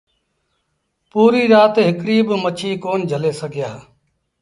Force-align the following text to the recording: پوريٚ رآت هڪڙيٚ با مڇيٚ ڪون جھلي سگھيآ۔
پوريٚ 1.09 1.49
رآت 1.53 1.75
هڪڙيٚ 1.87 2.25
با 2.27 2.35
مڇيٚ 2.43 2.79
ڪون 2.83 2.99
جھلي 3.09 3.31
سگھيآ۔ 3.39 3.71